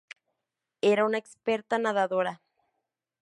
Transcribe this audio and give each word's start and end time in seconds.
Era 0.81 1.05
una 1.05 1.19
experta 1.19 1.77
nadadora. 1.77 2.41